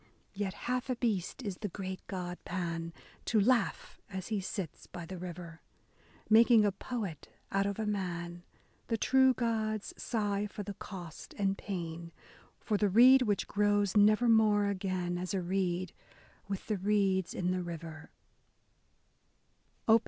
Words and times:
Yet 0.33 0.55
half 0.65 0.89
a 0.89 0.95
beast 0.95 1.43
is 1.43 1.57
the 1.57 1.67
great 1.67 1.99
god 2.07 2.39
Pan, 2.43 2.91
To 3.25 3.39
laugh 3.39 4.01
as 4.09 4.29
he 4.29 4.41
sits 4.41 4.87
by 4.87 5.05
the 5.05 5.19
river, 5.19 5.61
Making 6.27 6.65
a 6.65 6.71
poet 6.71 7.27
out 7.51 7.67
of 7.67 7.77
a 7.77 7.85
man: 7.85 8.41
The 8.87 8.97
true 8.97 9.35
gods 9.35 9.93
sigh 9.97 10.47
for 10.47 10.63
the 10.63 10.73
cost 10.73 11.35
and 11.37 11.55
pain,— 11.55 12.11
For 12.65 12.77
the 12.77 12.89
reed 12.89 13.21
which 13.21 13.45
grows 13.47 13.95
nevermore 13.95 14.65
again 14.65 15.19
As 15.19 15.35
a 15.35 15.41
reed 15.43 15.93
with 16.47 16.65
the 16.65 16.77
reeds 16.77 17.35
in 17.35 17.51
the 17.51 17.61
river. 17.61 18.09